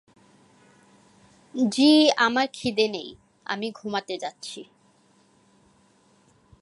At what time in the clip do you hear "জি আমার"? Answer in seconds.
1.55-2.47